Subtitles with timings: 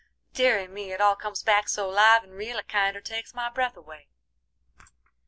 [0.33, 4.07] Deary me, it all comes back so livin' real it kinder takes my breath away."